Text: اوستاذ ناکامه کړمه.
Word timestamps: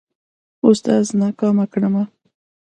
اوستاذ 0.65 1.05
ناکامه 1.21 1.65
کړمه. 1.73 2.03